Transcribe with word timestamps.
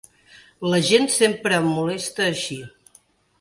La 0.71 0.79
gent 0.87 1.05
sempre 1.17 1.59
em 1.59 1.67
molesta 1.75 2.27
així. 2.31 2.59